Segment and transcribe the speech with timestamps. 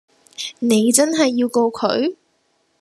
[0.57, 2.15] 你真係要告佢